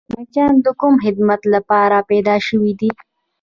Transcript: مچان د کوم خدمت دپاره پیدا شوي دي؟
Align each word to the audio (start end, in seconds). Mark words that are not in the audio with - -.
مچان 0.17 0.53
د 0.65 0.67
کوم 0.81 0.95
خدمت 1.03 1.41
دپاره 1.55 1.97
پیدا 2.11 2.35
شوي 2.47 2.73
دي؟ 2.79 2.89